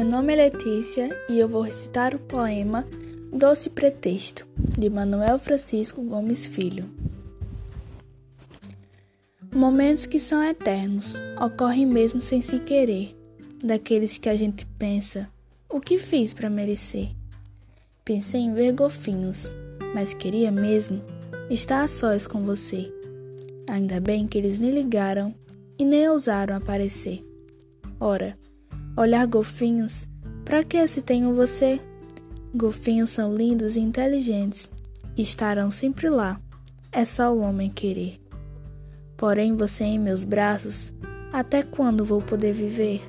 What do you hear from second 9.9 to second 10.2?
que